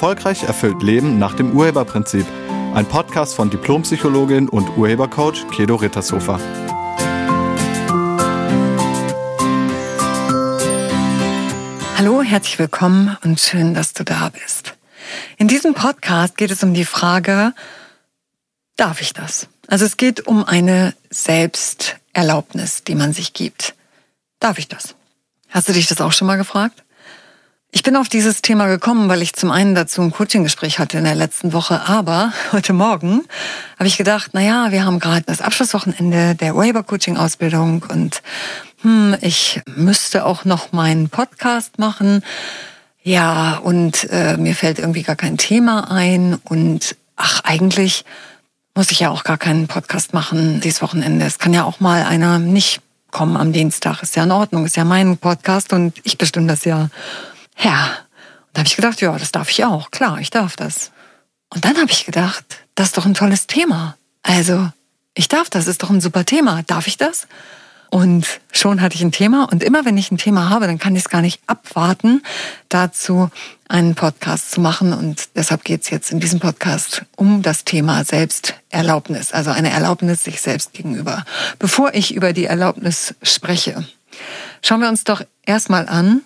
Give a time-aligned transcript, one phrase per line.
[0.00, 2.24] Erfolgreich erfüllt Leben nach dem Urheberprinzip.
[2.72, 6.40] Ein Podcast von Diplompsychologin und Urhebercoach Kedo Rittershofer.
[11.98, 14.74] Hallo, herzlich willkommen und schön, dass du da bist.
[15.36, 17.52] In diesem Podcast geht es um die Frage,
[18.76, 19.48] darf ich das?
[19.66, 23.74] Also es geht um eine Selbsterlaubnis, die man sich gibt.
[24.38, 24.94] Darf ich das?
[25.50, 26.84] Hast du dich das auch schon mal gefragt?
[27.72, 31.04] Ich bin auf dieses Thema gekommen, weil ich zum einen dazu ein Coaching-Gespräch hatte in
[31.04, 33.22] der letzten Woche, aber heute Morgen
[33.78, 38.22] habe ich gedacht, na ja, wir haben gerade das Abschlusswochenende der Waiver-Coaching-Ausbildung und
[38.82, 42.24] hm, ich müsste auch noch meinen Podcast machen.
[43.02, 48.04] Ja, und äh, mir fällt irgendwie gar kein Thema ein und ach, eigentlich
[48.74, 51.24] muss ich ja auch gar keinen Podcast machen dieses Wochenende.
[51.24, 52.80] Es kann ja auch mal einer nicht
[53.12, 54.02] kommen am Dienstag.
[54.02, 56.88] Ist ja in Ordnung, ist ja mein Podcast und ich bestimme das ja.
[57.62, 57.84] Ja.
[58.48, 59.90] Und da habe ich gedacht, ja, das darf ich auch.
[59.90, 60.90] Klar, ich darf das.
[61.52, 62.44] Und dann habe ich gedacht,
[62.74, 63.96] das ist doch ein tolles Thema.
[64.22, 64.70] Also,
[65.14, 66.62] ich darf das, ist doch ein super Thema.
[66.66, 67.26] Darf ich das?
[67.90, 69.48] Und schon hatte ich ein Thema.
[69.50, 72.22] Und immer wenn ich ein Thema habe, dann kann ich es gar nicht abwarten,
[72.68, 73.30] dazu
[73.68, 74.92] einen Podcast zu machen.
[74.92, 80.22] Und deshalb geht es jetzt in diesem Podcast um das Thema Selbsterlaubnis, also eine Erlaubnis
[80.22, 81.24] sich selbst gegenüber.
[81.58, 83.84] Bevor ich über die Erlaubnis spreche,
[84.62, 86.22] schauen wir uns doch erstmal an,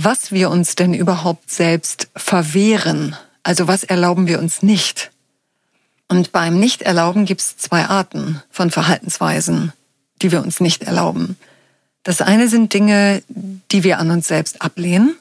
[0.00, 3.16] was wir uns denn überhaupt selbst verwehren.
[3.42, 5.10] Also was erlauben wir uns nicht?
[6.08, 9.72] Und beim Nicht-Erlauben gibt es zwei Arten von Verhaltensweisen
[10.22, 11.36] die wir uns nicht erlauben.
[12.02, 15.16] Das eine sind Dinge, die wir an uns selbst ablehnen.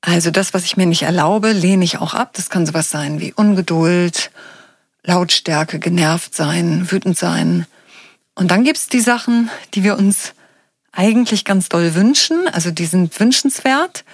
[0.00, 2.30] Also das, was ich mir nicht erlaube, lehne ich auch ab.
[2.34, 4.30] Das kann sowas sein wie Ungeduld,
[5.04, 7.66] Lautstärke, genervt sein, wütend sein.
[8.34, 10.32] Und dann gibt's die Sachen, die wir uns
[10.96, 12.48] eigentlich ganz doll wünschen.
[12.48, 14.04] Also die sind wünschenswert,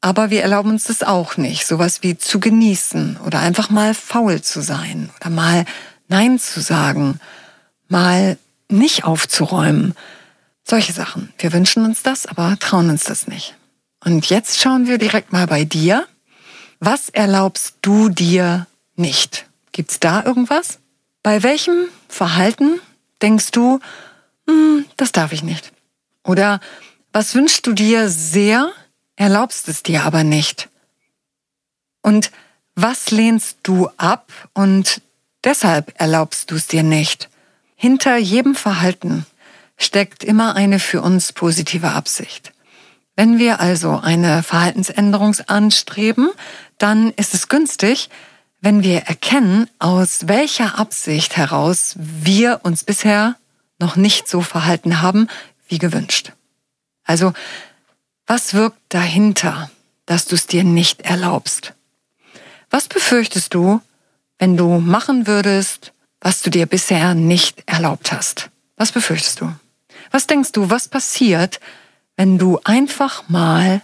[0.00, 1.66] aber wir erlauben uns das auch nicht.
[1.66, 5.64] Sowas wie zu genießen oder einfach mal faul zu sein oder mal
[6.08, 7.20] Nein zu sagen,
[7.88, 8.36] mal
[8.68, 9.94] nicht aufzuräumen.
[10.64, 11.32] Solche Sachen.
[11.38, 13.54] Wir wünschen uns das, aber trauen uns das nicht.
[14.04, 16.06] Und jetzt schauen wir direkt mal bei dir.
[16.80, 18.66] Was erlaubst du dir
[18.96, 19.46] nicht?
[19.72, 20.78] Gibt's da irgendwas?
[21.22, 22.80] Bei welchem Verhalten
[23.22, 23.80] denkst du,
[24.48, 25.72] hm, das darf ich nicht?
[26.24, 26.60] Oder
[27.12, 28.70] was wünschst du dir sehr,
[29.16, 30.68] erlaubst es dir aber nicht?
[32.02, 32.30] Und
[32.74, 35.02] was lehnst du ab und
[35.44, 37.28] deshalb erlaubst du es dir nicht?
[37.76, 39.26] Hinter jedem Verhalten
[39.76, 42.52] steckt immer eine für uns positive Absicht.
[43.14, 46.30] Wenn wir also eine Verhaltensänderung anstreben,
[46.78, 48.08] dann ist es günstig,
[48.60, 53.36] wenn wir erkennen, aus welcher Absicht heraus wir uns bisher
[53.78, 55.26] noch nicht so verhalten haben,
[55.72, 56.32] wie gewünscht.
[57.02, 57.32] Also,
[58.26, 59.70] was wirkt dahinter,
[60.06, 61.74] dass du es dir nicht erlaubst?
[62.70, 63.80] Was befürchtest du,
[64.38, 68.50] wenn du machen würdest, was du dir bisher nicht erlaubt hast.
[68.76, 69.52] Was befürchtest du?
[70.10, 71.60] Was denkst du, was passiert,
[72.16, 73.82] wenn du einfach mal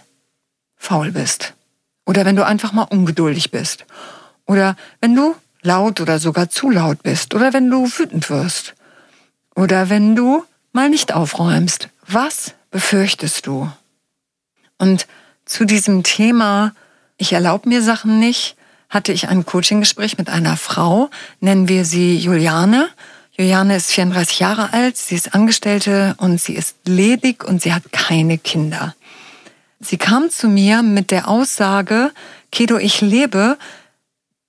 [0.75, 1.53] faul bist?
[2.05, 3.85] Oder wenn du einfach mal ungeduldig bist?
[4.45, 7.35] Oder wenn du laut oder sogar zu laut bist?
[7.35, 8.73] Oder wenn du wütend wirst?
[9.55, 11.89] Oder wenn du mal nicht aufräumst?
[12.07, 13.71] Was befürchtest du?
[14.77, 15.07] Und
[15.45, 16.73] zu diesem Thema,
[17.17, 18.55] ich erlaube mir Sachen nicht,
[18.89, 21.09] hatte ich ein Coaching-Gespräch mit einer Frau,
[21.39, 22.89] nennen wir sie Juliane.
[23.31, 27.91] Juliane ist 34 Jahre alt, sie ist Angestellte und sie ist ledig und sie hat
[27.91, 28.95] keine Kinder.
[29.79, 32.11] Sie kam zu mir mit der Aussage,
[32.51, 33.57] Kedo, ich lebe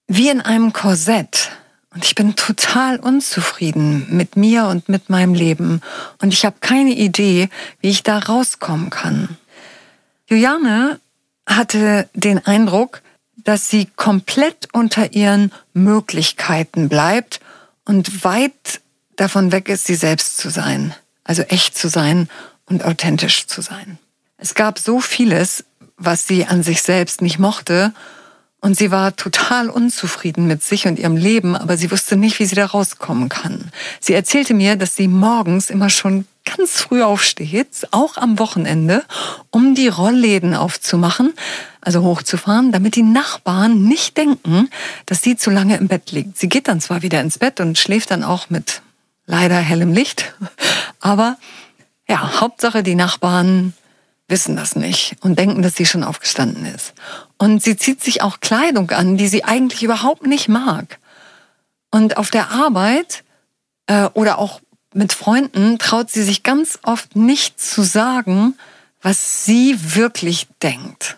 [0.07, 1.51] wie in einem Korsett
[1.93, 5.81] und ich bin total unzufrieden mit mir und mit meinem Leben
[6.21, 7.49] und ich habe keine Idee,
[7.81, 9.37] wie ich da rauskommen kann.
[10.29, 11.01] Juliane
[11.47, 13.03] hatte den Eindruck,
[13.37, 17.41] dass sie komplett unter ihren Möglichkeiten bleibt
[17.85, 18.81] und weit
[19.17, 20.95] davon weg ist, sie selbst zu sein.
[21.25, 22.29] Also echt zu sein
[22.67, 23.99] und authentisch zu sein.
[24.37, 25.65] Es gab so vieles,
[25.97, 27.93] was sie an sich selbst nicht mochte
[28.61, 32.45] und sie war total unzufrieden mit sich und ihrem Leben, aber sie wusste nicht, wie
[32.45, 33.71] sie da rauskommen kann.
[34.01, 39.05] Sie erzählte mir, dass sie morgens immer schon ganz früh aufsteht, auch am Wochenende,
[39.51, 41.33] um die Rollläden aufzumachen,
[41.81, 44.69] also hochzufahren, damit die Nachbarn nicht denken,
[45.07, 46.39] dass sie zu lange im Bett liegt.
[46.39, 48.83] Sie geht dann zwar wieder ins Bett und schläft dann auch mit
[49.27, 50.35] leider hellem Licht,
[51.01, 51.37] aber
[52.09, 53.73] ja, Hauptsache die Nachbarn
[54.31, 56.95] wissen das nicht und denken, dass sie schon aufgestanden ist.
[57.39, 60.99] Und sie zieht sich auch Kleidung an, die sie eigentlich überhaupt nicht mag.
[61.91, 63.25] Und auf der Arbeit
[63.87, 64.61] äh, oder auch
[64.95, 68.57] mit Freunden traut sie sich ganz oft nicht zu sagen,
[69.03, 71.17] was sie wirklich denkt.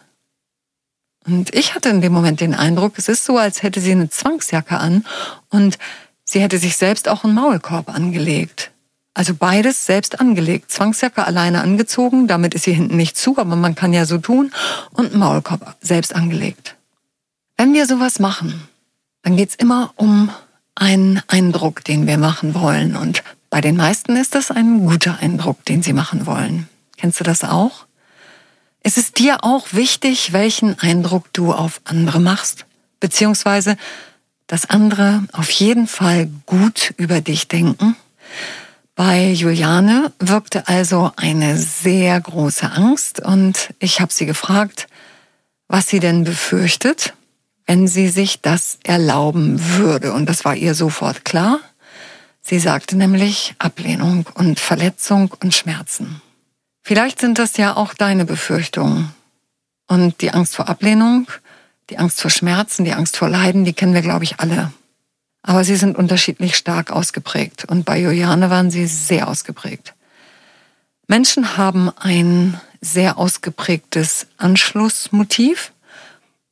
[1.25, 4.11] Und ich hatte in dem Moment den Eindruck, es ist so, als hätte sie eine
[4.11, 5.05] Zwangsjacke an
[5.50, 5.79] und
[6.25, 8.72] sie hätte sich selbst auch einen Maulkorb angelegt.
[9.14, 10.70] Also beides selbst angelegt.
[10.70, 14.53] Zwangsjacke alleine angezogen, damit ist sie hinten nicht zu, aber man kann ja so tun.
[14.91, 16.76] Und Maulkorb selbst angelegt.
[17.56, 18.69] Wenn wir sowas machen,
[19.23, 20.31] dann geht's immer um
[20.75, 22.97] einen Eindruck, den wir machen wollen.
[22.97, 26.69] Und bei den meisten ist das ein guter Eindruck, den sie machen wollen.
[26.97, 27.87] Kennst du das auch?
[28.82, 32.65] Ist es dir auch wichtig, welchen Eindruck du auf andere machst?
[32.99, 33.76] Beziehungsweise,
[34.47, 37.97] dass andere auf jeden Fall gut über dich denken?
[38.94, 44.87] Bei Juliane wirkte also eine sehr große Angst und ich habe sie gefragt,
[45.67, 47.15] was sie denn befürchtet,
[47.67, 50.12] wenn sie sich das erlauben würde.
[50.12, 51.59] Und das war ihr sofort klar.
[52.43, 56.21] Sie sagte nämlich Ablehnung und Verletzung und Schmerzen.
[56.83, 59.15] Vielleicht sind das ja auch deine Befürchtungen.
[59.87, 61.29] Und die Angst vor Ablehnung,
[61.89, 64.73] die Angst vor Schmerzen, die Angst vor Leiden, die kennen wir, glaube ich, alle.
[65.43, 67.65] Aber sie sind unterschiedlich stark ausgeprägt.
[67.65, 69.94] Und bei Juliane waren sie sehr ausgeprägt.
[71.09, 75.73] Menschen haben ein sehr ausgeprägtes Anschlussmotiv.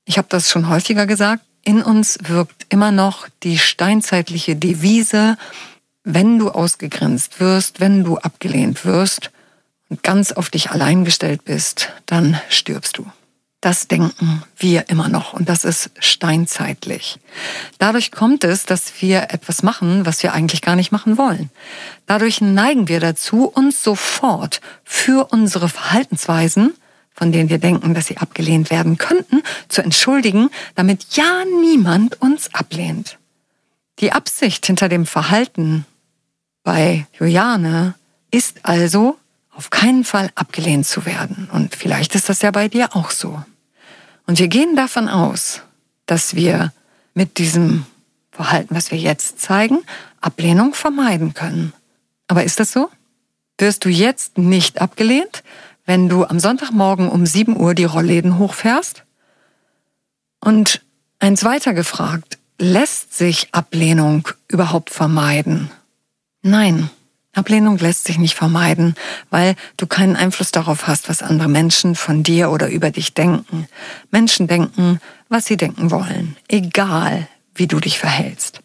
[0.05, 1.45] Ich habe das schon häufiger gesagt.
[1.63, 5.37] In uns wirkt immer noch die steinzeitliche Devise,
[6.05, 9.31] wenn du ausgegrenzt wirst, wenn du abgelehnt wirst
[9.89, 13.07] und ganz auf dich allein gestellt bist, dann stirbst du.
[13.61, 17.19] Das denken wir immer noch und das ist steinzeitlich.
[17.79, 21.51] Dadurch kommt es, dass wir etwas machen, was wir eigentlich gar nicht machen wollen.
[22.07, 26.73] Dadurch neigen wir dazu, uns sofort für unsere Verhaltensweisen,
[27.13, 32.55] von denen wir denken, dass sie abgelehnt werden könnten, zu entschuldigen, damit ja niemand uns
[32.55, 33.19] ablehnt.
[33.99, 35.85] Die Absicht hinter dem Verhalten
[36.63, 37.95] bei Juliane
[38.31, 39.19] ist also,
[39.61, 41.51] auf keinen Fall abgelehnt zu werden.
[41.53, 43.45] Und vielleicht ist das ja bei dir auch so.
[44.27, 45.61] Und wir gehen davon aus,
[46.07, 46.73] dass wir
[47.13, 47.85] mit diesem
[48.31, 49.81] Verhalten, was wir jetzt zeigen,
[50.23, 51.75] Ablehnung vermeiden können.
[52.27, 52.89] Aber ist das so?
[53.59, 55.43] Wirst du jetzt nicht abgelehnt,
[55.85, 59.05] wenn du am Sonntagmorgen um 7 Uhr die Rollläden hochfährst?
[60.41, 60.81] Und
[61.19, 65.71] eins weiter gefragt, lässt sich Ablehnung überhaupt vermeiden?
[66.41, 66.89] Nein.
[67.33, 68.95] Ablehnung lässt sich nicht vermeiden,
[69.31, 73.69] weil du keinen Einfluss darauf hast, was andere Menschen von dir oder über dich denken.
[74.11, 78.61] Menschen denken, was sie denken wollen, egal wie du dich verhältst.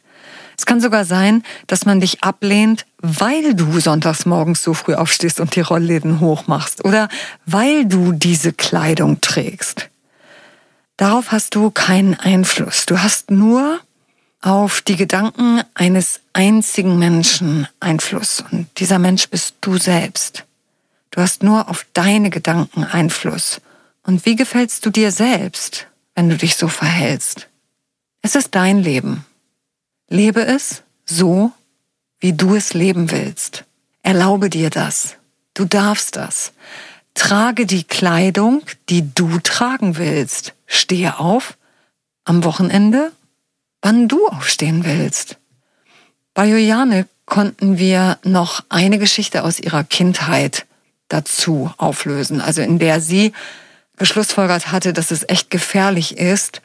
[0.57, 5.39] Es kann sogar sein, dass man dich ablehnt, weil du sonntags morgens so früh aufstehst
[5.39, 7.09] und die Rollläden hochmachst oder
[7.45, 9.89] weil du diese Kleidung trägst.
[10.97, 12.85] Darauf hast du keinen Einfluss.
[12.85, 13.79] Du hast nur
[14.45, 18.43] auf die Gedanken eines einzigen Menschen Einfluss.
[18.51, 20.45] Und dieser Mensch bist du selbst.
[21.09, 23.59] Du hast nur auf deine Gedanken Einfluss.
[24.03, 27.47] Und wie gefällst du dir selbst, wenn du dich so verhältst?
[28.21, 29.25] Es ist dein Leben.
[30.09, 31.51] Lebe es so,
[32.19, 33.65] wie du es leben willst.
[34.03, 35.15] Erlaube dir das.
[35.55, 36.53] Du darfst das.
[37.15, 40.53] Trage die Kleidung, die du tragen willst.
[40.67, 41.57] Stehe auf
[42.25, 43.11] am Wochenende
[43.85, 45.37] wann du aufstehen willst.
[46.33, 50.65] Bei Juliane konnten wir noch eine Geschichte aus ihrer Kindheit
[51.07, 53.31] dazu auflösen, also in der sie
[53.95, 56.63] geschlussfolgert hatte, dass es echt gefährlich ist,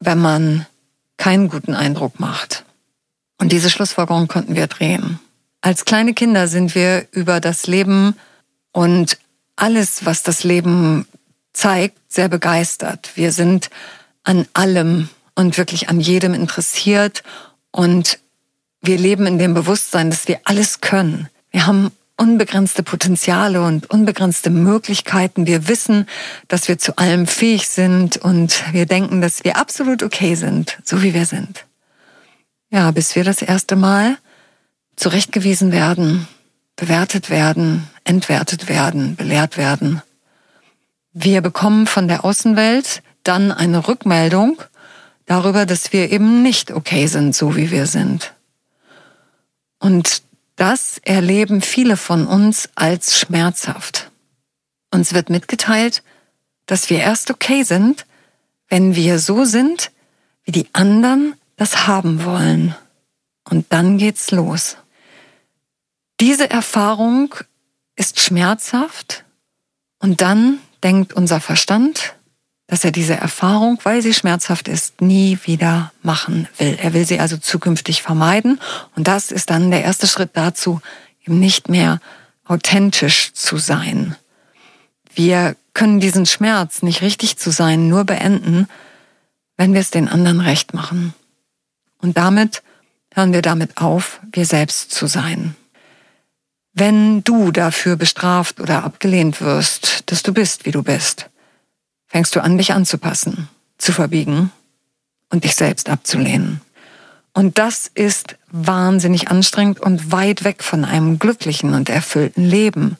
[0.00, 0.66] wenn man
[1.16, 2.64] keinen guten Eindruck macht.
[3.38, 5.20] Und diese Schlussfolgerung konnten wir drehen.
[5.60, 8.16] Als kleine Kinder sind wir über das Leben
[8.72, 9.16] und
[9.54, 11.06] alles, was das Leben
[11.52, 13.12] zeigt, sehr begeistert.
[13.14, 13.70] Wir sind
[14.24, 17.22] an allem und wirklich an jedem interessiert.
[17.70, 18.18] Und
[18.82, 21.28] wir leben in dem Bewusstsein, dass wir alles können.
[21.52, 25.46] Wir haben unbegrenzte Potenziale und unbegrenzte Möglichkeiten.
[25.46, 26.06] Wir wissen,
[26.48, 31.02] dass wir zu allem fähig sind und wir denken, dass wir absolut okay sind, so
[31.02, 31.66] wie wir sind.
[32.70, 34.16] Ja, bis wir das erste Mal
[34.96, 36.26] zurechtgewiesen werden,
[36.74, 40.02] bewertet werden, entwertet werden, belehrt werden.
[41.12, 44.62] Wir bekommen von der Außenwelt dann eine Rückmeldung
[45.26, 48.32] darüber, dass wir eben nicht okay sind, so wie wir sind.
[49.78, 50.22] Und
[50.56, 54.10] das erleben viele von uns als schmerzhaft.
[54.90, 56.02] Uns wird mitgeteilt,
[56.64, 58.06] dass wir erst okay sind,
[58.68, 59.90] wenn wir so sind,
[60.44, 62.74] wie die anderen das haben wollen.
[63.44, 64.76] Und dann geht's los.
[66.20, 67.34] Diese Erfahrung
[67.94, 69.24] ist schmerzhaft
[69.98, 72.15] und dann denkt unser Verstand,
[72.66, 76.76] dass er diese Erfahrung, weil sie schmerzhaft ist, nie wieder machen will.
[76.80, 78.60] Er will sie also zukünftig vermeiden.
[78.96, 80.80] Und das ist dann der erste Schritt dazu,
[81.24, 82.00] eben nicht mehr
[82.44, 84.16] authentisch zu sein.
[85.14, 88.68] Wir können diesen Schmerz, nicht richtig zu sein, nur beenden,
[89.56, 91.14] wenn wir es den anderen recht machen.
[91.98, 92.62] Und damit
[93.14, 95.54] hören wir damit auf, wir selbst zu sein.
[96.74, 101.30] Wenn du dafür bestraft oder abgelehnt wirst, dass du bist, wie du bist,
[102.16, 103.46] fängst du an, dich anzupassen,
[103.76, 104.50] zu verbiegen
[105.28, 106.62] und dich selbst abzulehnen.
[107.34, 112.96] Und das ist wahnsinnig anstrengend und weit weg von einem glücklichen und erfüllten Leben.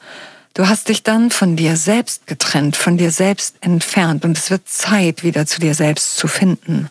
[0.52, 4.68] Du hast dich dann von dir selbst getrennt, von dir selbst entfernt und es wird
[4.68, 6.90] Zeit, wieder zu dir selbst zu finden.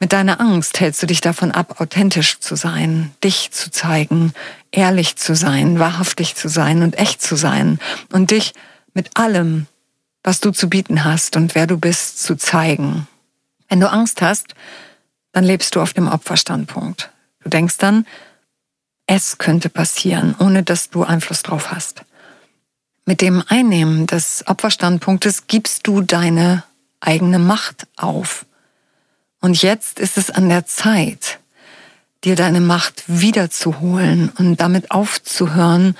[0.00, 4.32] Mit deiner Angst hältst du dich davon ab, authentisch zu sein, dich zu zeigen,
[4.72, 7.78] ehrlich zu sein, wahrhaftig zu sein und echt zu sein
[8.10, 8.52] und dich
[8.94, 9.68] mit allem,
[10.26, 13.06] was du zu bieten hast und wer du bist, zu zeigen.
[13.68, 14.56] Wenn du Angst hast,
[15.30, 17.10] dann lebst du auf dem Opferstandpunkt.
[17.44, 18.06] Du denkst dann,
[19.06, 22.02] es könnte passieren, ohne dass du Einfluss drauf hast.
[23.04, 26.64] Mit dem Einnehmen des Opferstandpunktes gibst du deine
[26.98, 28.46] eigene Macht auf.
[29.40, 31.38] Und jetzt ist es an der Zeit,
[32.24, 35.96] dir deine Macht wiederzuholen und damit aufzuhören,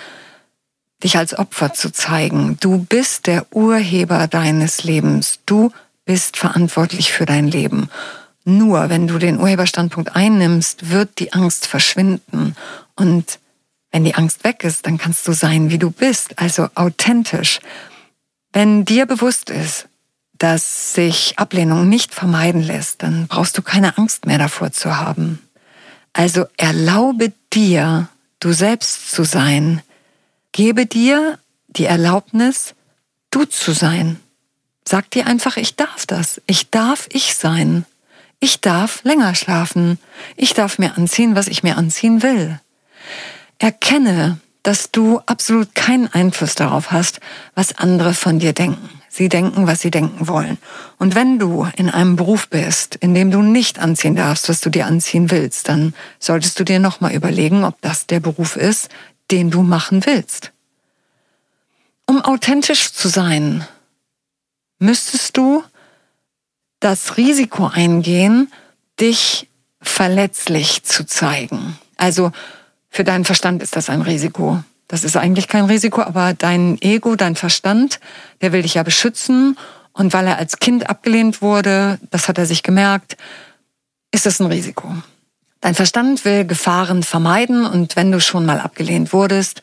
[1.03, 2.57] dich als Opfer zu zeigen.
[2.61, 5.41] Du bist der Urheber deines Lebens.
[5.47, 5.73] Du
[6.05, 7.91] bist verantwortlich für dein Leben.
[8.45, 12.55] Nur wenn du den Urheberstandpunkt einnimmst, wird die Angst verschwinden.
[12.95, 13.41] Und
[13.91, 17.61] wenn die Angst weg ist, dann kannst du sein, wie du bist, also authentisch.
[18.53, 19.89] Wenn dir bewusst ist,
[20.39, 25.41] dass sich Ablehnung nicht vermeiden lässt, dann brauchst du keine Angst mehr davor zu haben.
[26.13, 28.09] Also erlaube dir,
[28.41, 29.83] du selbst zu sein.
[30.57, 32.75] Gebe dir die Erlaubnis,
[33.31, 34.19] du zu sein.
[34.89, 36.41] Sag dir einfach, ich darf das.
[36.47, 37.85] Ich darf ich sein.
[38.41, 39.99] Ich darf länger schlafen.
[40.35, 42.59] Ich darf mir anziehen, was ich mir anziehen will.
[43.59, 47.21] Erkenne, dass du absolut keinen Einfluss darauf hast,
[47.55, 48.89] was andere von dir denken.
[49.11, 50.57] Sie denken, was sie denken wollen.
[50.97, 54.71] Und wenn du in einem Beruf bist, in dem du nicht anziehen darfst, was du
[54.71, 58.89] dir anziehen willst, dann solltest du dir nochmal überlegen, ob das der Beruf ist,
[59.31, 60.53] den du machen willst.
[62.07, 63.67] Um authentisch zu sein,
[64.79, 65.65] müsstest du
[66.81, 68.53] das Risiko eingehen,
[69.01, 69.49] dich
[69.81, 71.79] verletzlich zu zeigen.
[71.97, 72.33] Also
[72.91, 74.63] für deinen Verstand ist das ein Risiko.
[74.89, 77.99] Das ist eigentlich kein Risiko, aber dein Ego, dein Verstand,
[78.41, 79.59] der will dich ja beschützen.
[79.93, 83.17] Und weil er als Kind abgelehnt wurde, das hat er sich gemerkt,
[84.13, 84.95] ist es ein Risiko.
[85.61, 89.63] Dein Verstand will Gefahren vermeiden und wenn du schon mal abgelehnt wurdest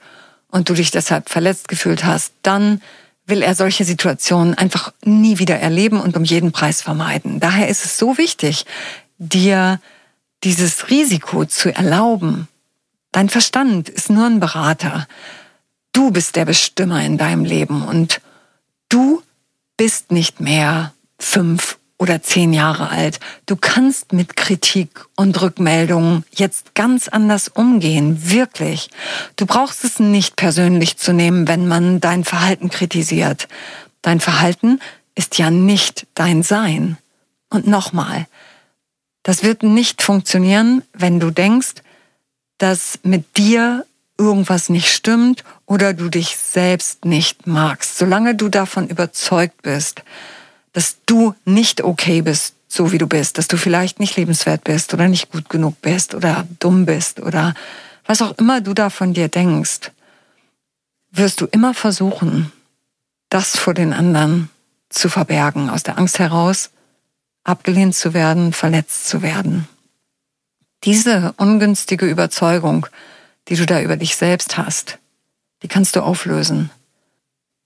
[0.50, 2.82] und du dich deshalb verletzt gefühlt hast, dann
[3.26, 7.40] will er solche Situationen einfach nie wieder erleben und um jeden Preis vermeiden.
[7.40, 8.66] Daher ist es so wichtig,
[9.18, 9.80] dir
[10.44, 12.50] dieses Risiko zu erlauben,
[13.14, 15.08] Dein Verstand ist nur ein Berater.
[15.94, 18.22] Du bist der Bestimmer in deinem Leben und
[18.90, 19.22] du
[19.78, 23.22] bist nicht mehr fünf oder zehn Jahre alt.
[23.46, 28.90] Du kannst mit Kritik und Rückmeldungen jetzt ganz anders umgehen, wirklich.
[29.38, 33.48] Du brauchst es nicht persönlich zu nehmen, wenn man dein Verhalten kritisiert.
[34.02, 34.82] Dein Verhalten
[35.16, 36.98] ist ja nicht dein Sein.
[37.50, 38.28] Und nochmal,
[39.24, 41.76] das wird nicht funktionieren, wenn du denkst,
[42.58, 43.86] dass mit dir
[44.18, 47.98] irgendwas nicht stimmt oder du dich selbst nicht magst.
[47.98, 50.04] Solange du davon überzeugt bist,
[50.74, 54.94] dass du nicht okay bist, so wie du bist, dass du vielleicht nicht lebenswert bist
[54.94, 57.54] oder nicht gut genug bist oder dumm bist oder
[58.06, 59.92] was auch immer du da von dir denkst,
[61.12, 62.52] wirst du immer versuchen,
[63.30, 64.50] das vor den anderen
[64.90, 66.72] zu verbergen, aus der Angst heraus,
[67.44, 69.68] abgelehnt zu werden, verletzt zu werden.
[70.84, 72.88] Diese ungünstige Überzeugung,
[73.48, 75.00] die du da über dich selbst hast,
[75.62, 76.72] die kannst du auflösen.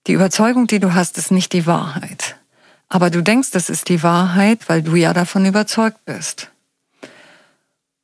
[0.06, 2.37] Die Überzeugung, die du hast, ist nicht die Wahrheit.
[2.88, 6.50] Aber du denkst, das ist die Wahrheit, weil du ja davon überzeugt bist.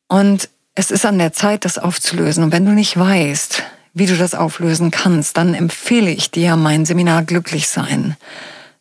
[0.09, 2.45] Und es ist an der Zeit, das aufzulösen.
[2.45, 3.63] Und wenn du nicht weißt,
[3.95, 8.17] wie du das auflösen kannst, dann empfehle ich dir mein Seminar Glücklich sein.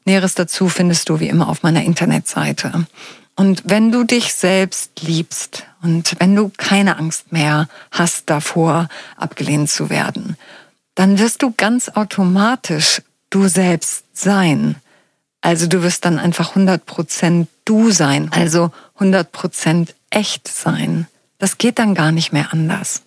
[0.06, 2.86] Näheres dazu findest du wie immer auf meiner Internetseite.
[3.36, 9.70] Und wenn du dich selbst liebst und wenn du keine Angst mehr hast davor, abgelehnt
[9.70, 10.36] zu werden,
[10.96, 14.76] dann wirst du ganz automatisch du selbst sein.
[15.44, 21.06] Also du wirst dann einfach 100% du sein, also 100% echt sein.
[21.38, 23.02] Das geht dann gar nicht mehr anders.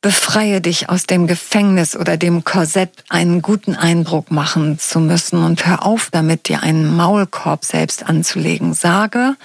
[0.00, 5.66] Befreie dich aus dem Gefängnis oder dem Korsett, einen guten Eindruck machen zu müssen und
[5.66, 8.72] hör auf damit, dir einen Maulkorb selbst anzulegen.
[8.72, 9.36] Sage,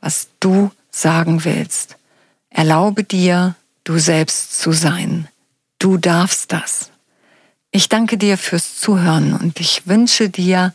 [0.00, 1.96] was du sagen willst.
[2.50, 5.28] Erlaube dir, du selbst zu sein.
[5.78, 6.90] Du darfst das.
[7.70, 10.74] Ich danke dir fürs Zuhören und ich wünsche dir